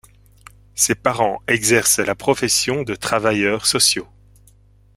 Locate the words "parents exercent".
0.95-1.99